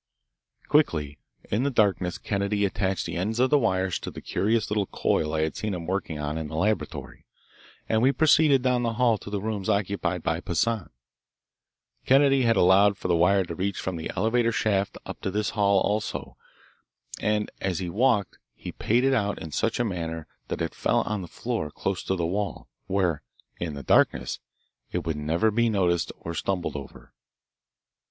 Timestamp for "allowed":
12.57-12.97